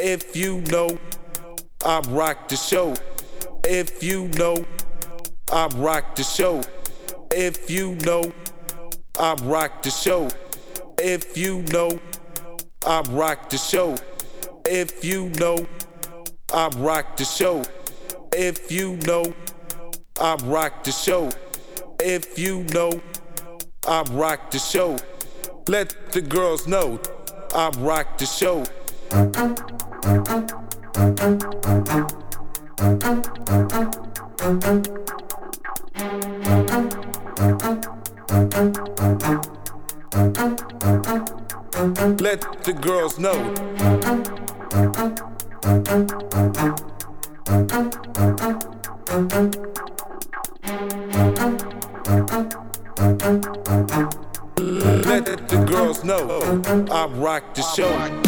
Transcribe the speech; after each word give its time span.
If 0.00 0.36
you 0.36 0.60
know, 0.62 0.98
I 1.84 2.00
rock 2.08 2.48
the 2.48 2.56
show. 2.56 2.94
If 3.64 4.02
you 4.02 4.28
know, 4.28 4.64
I 5.52 5.66
rock 5.76 6.14
the 6.14 6.22
show. 6.22 6.62
If 7.32 7.68
you 7.68 7.96
know, 7.96 8.32
I 9.18 9.34
rock 9.42 9.82
the 9.82 9.90
show. 9.90 10.28
If 10.98 11.36
you 11.36 11.62
know, 11.72 11.98
I 12.86 13.00
rock 13.10 13.50
the 13.50 13.58
show. 13.58 13.96
If 14.64 15.04
you 15.04 15.30
know, 15.30 15.66
I 16.52 16.68
rock 16.78 17.16
the 17.16 17.24
show. 17.24 17.64
If 18.32 18.70
you 18.70 18.96
know, 18.98 19.34
I 20.20 20.36
rock 20.44 20.84
the 20.84 20.92
show. 20.92 21.30
If 22.00 22.38
you 22.38 22.64
know, 22.72 23.00
I 23.86 24.02
rock 24.12 24.52
the 24.52 24.58
show. 24.58 24.96
Let 25.66 26.12
the 26.12 26.20
girls 26.20 26.68
know 26.68 27.00
I 27.54 27.70
rock 27.78 28.18
the 28.18 28.26
show. 28.26 28.64
Let 30.08 30.20
the 42.64 42.72
girls 42.80 43.18
know. 43.18 43.34
Let 55.04 55.26
the 55.48 55.64
girls 55.68 56.02
know 56.02 56.62
I 56.90 57.06
rock 57.08 57.54
the 57.54 57.62
show. 57.76 58.27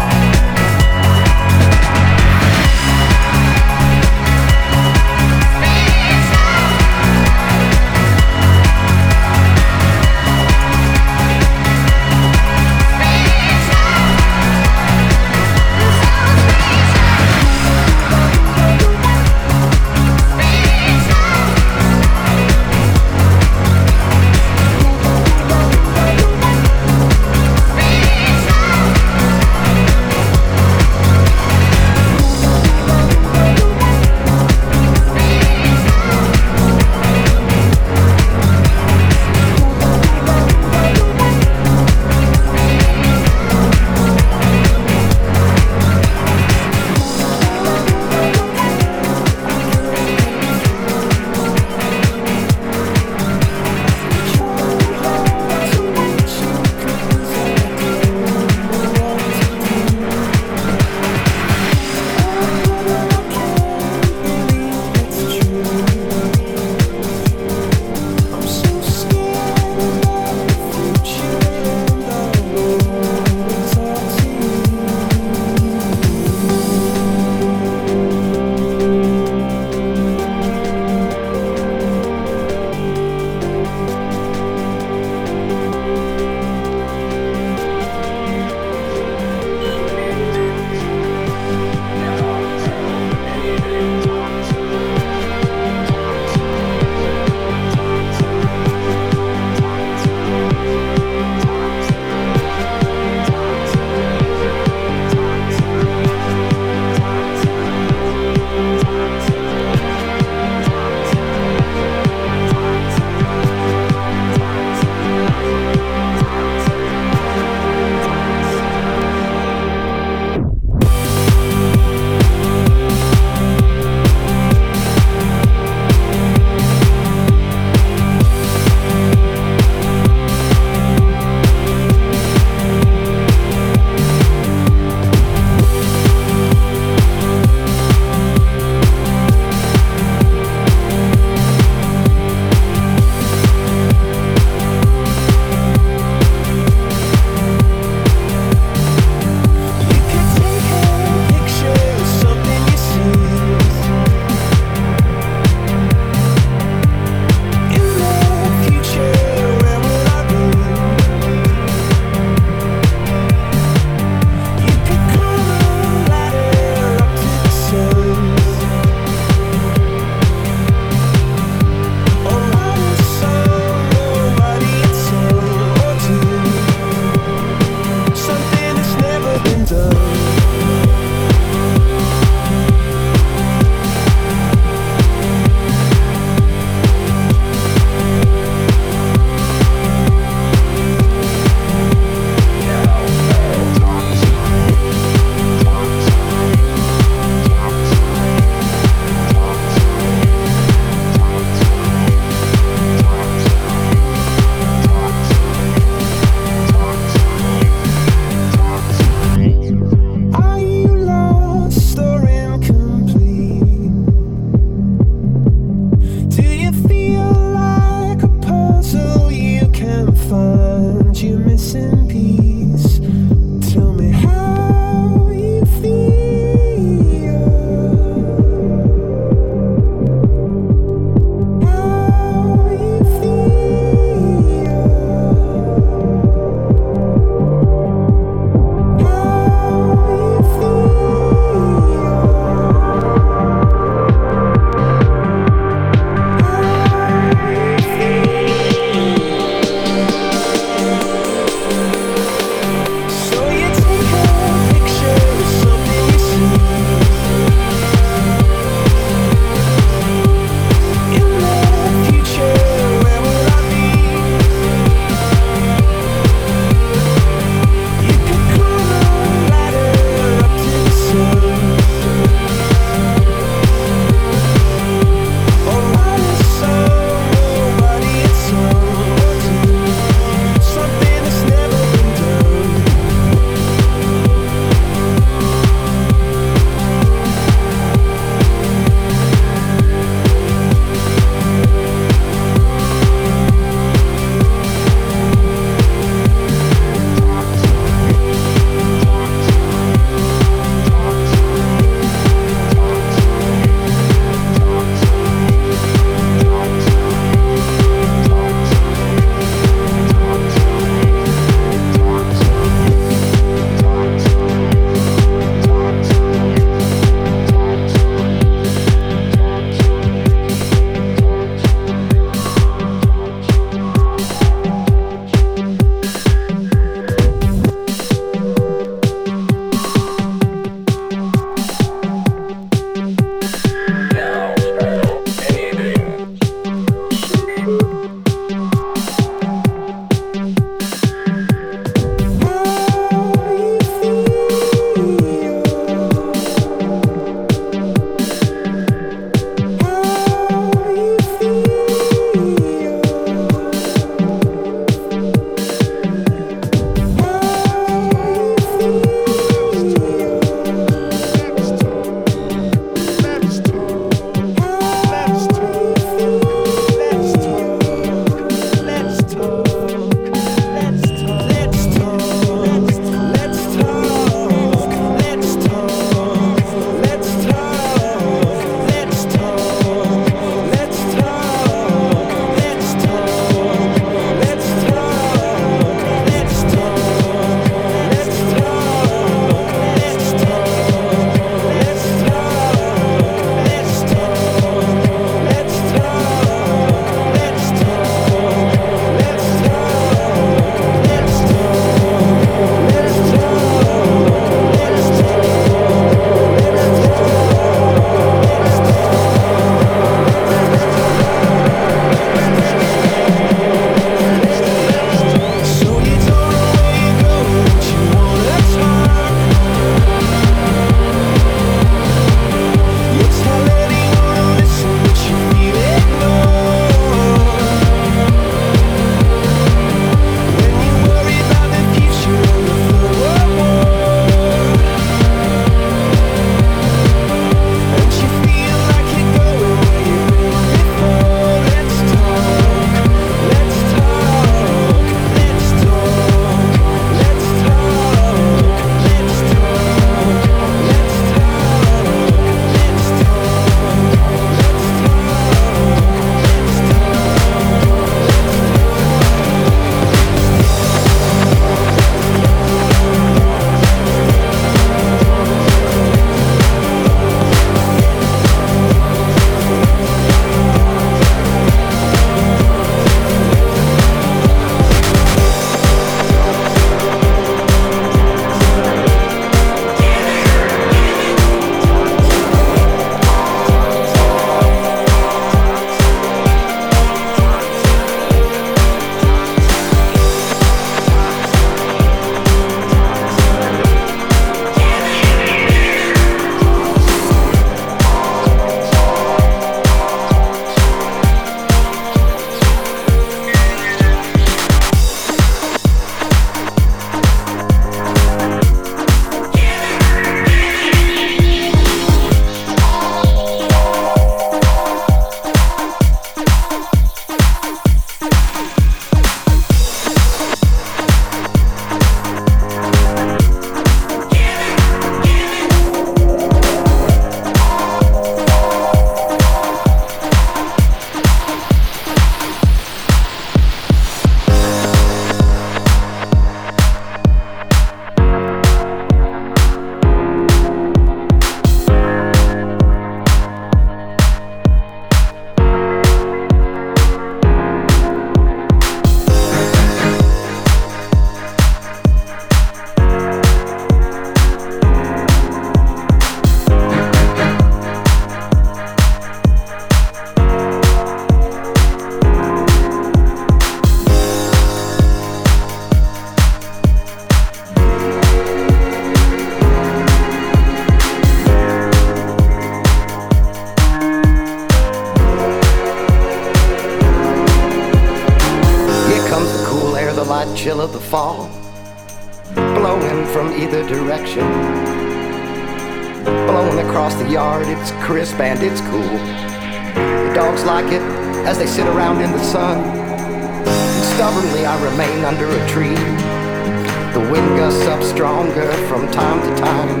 wind 597.30 597.58
gusts 597.58 597.86
up 597.86 598.02
stronger 598.02 598.72
from 598.88 599.10
time 599.10 599.40
to 599.42 599.60
time. 599.60 600.00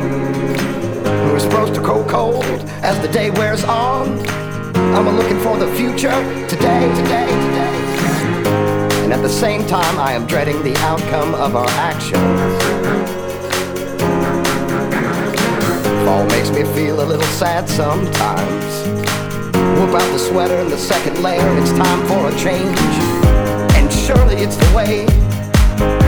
We're 1.30 1.38
supposed 1.38 1.74
to 1.74 1.80
grow 1.80 2.02
cold 2.04 2.44
as 2.82 2.98
the 3.00 3.08
day 3.08 3.30
wears 3.30 3.64
on. 3.64 4.26
I'm 4.94 5.08
looking 5.16 5.38
for 5.40 5.58
the 5.58 5.70
future 5.74 6.10
today, 6.48 6.88
today, 6.96 7.26
today. 7.26 9.04
And 9.04 9.12
at 9.12 9.20
the 9.20 9.28
same 9.28 9.66
time, 9.66 9.98
I 9.98 10.12
am 10.12 10.26
dreading 10.26 10.62
the 10.62 10.74
outcome 10.78 11.34
of 11.34 11.54
our 11.54 11.68
actions. 11.70 12.16
Fall 16.04 16.24
makes 16.28 16.50
me 16.50 16.64
feel 16.74 17.02
a 17.02 17.06
little 17.06 17.32
sad 17.36 17.68
sometimes. 17.68 18.88
Whoop 19.78 20.00
out 20.00 20.12
the 20.12 20.18
sweater 20.18 20.56
in 20.60 20.70
the 20.70 20.78
second 20.78 21.22
layer, 21.22 21.58
it's 21.58 21.72
time 21.72 22.06
for 22.06 22.28
a 22.28 22.38
change. 22.38 22.78
And 23.76 23.92
surely 23.92 24.36
it's 24.36 24.56
the 24.56 24.74
way 24.74 26.07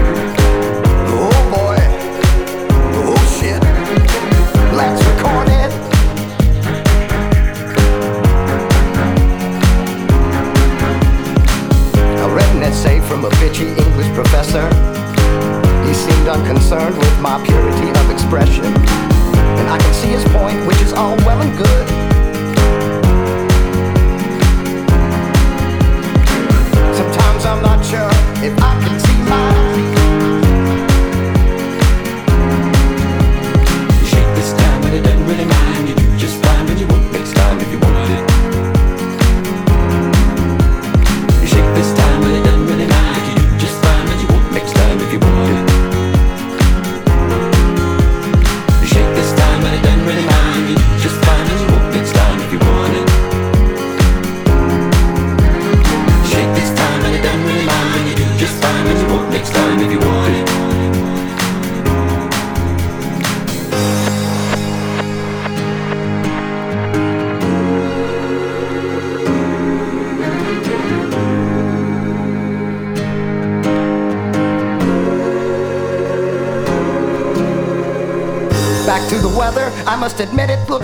admit 80.20 80.50
it. 80.50 80.68
Look 80.68 80.79